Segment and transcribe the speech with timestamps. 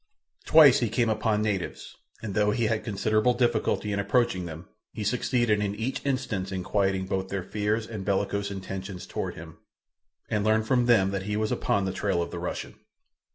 [0.45, 5.03] Twice he came upon natives, and, though he had considerable difficulty in approaching them, he
[5.03, 9.59] succeeded in each instance in quieting both their fears and bellicose intentions toward him,
[10.27, 12.79] and learned from them that he was upon the trail of the Russian.